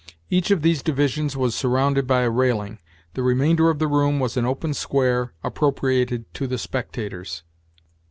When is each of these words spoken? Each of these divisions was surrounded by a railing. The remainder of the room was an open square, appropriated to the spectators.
Each 0.31 0.49
of 0.49 0.63
these 0.63 0.81
divisions 0.81 1.37
was 1.37 1.53
surrounded 1.53 2.07
by 2.07 2.21
a 2.21 2.29
railing. 2.31 2.79
The 3.13 3.21
remainder 3.21 3.69
of 3.69 3.77
the 3.77 3.85
room 3.87 4.19
was 4.19 4.35
an 4.35 4.45
open 4.47 4.73
square, 4.73 5.33
appropriated 5.43 6.25
to 6.33 6.47
the 6.47 6.57
spectators. 6.57 7.43